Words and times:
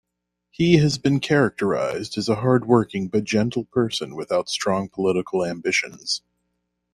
He 0.49 0.77
has 0.77 0.97
been 0.97 1.19
characterized 1.19 2.17
as 2.17 2.27
a 2.27 2.37
hard-working, 2.37 3.09
but 3.09 3.23
gentle 3.23 3.65
person 3.65 4.15
without 4.15 4.49
strong 4.49 4.89
political 4.89 5.45
ambitions. 5.45 6.23